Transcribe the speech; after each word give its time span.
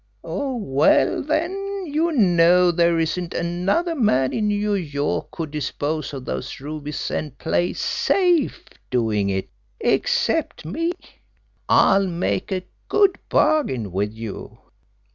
Well, 0.23 1.21
then, 1.21 1.83
you 1.85 2.11
know 2.11 2.71
there 2.71 2.97
isn't 2.97 3.35
another 3.35 3.93
man 3.93 4.33
in 4.33 4.47
New 4.47 4.73
York 4.73 5.29
could 5.29 5.51
dispose 5.51 6.11
of 6.11 6.25
those 6.25 6.59
rubies 6.59 7.11
and 7.11 7.37
play 7.37 7.73
SAFE 7.73 8.63
doing 8.89 9.29
it 9.29 9.47
except 9.79 10.65
me. 10.65 10.93
I'll 11.69 12.07
make 12.07 12.51
a 12.51 12.63
good 12.89 13.19
bargain 13.29 13.91
with 13.91 14.11
you." 14.11 14.57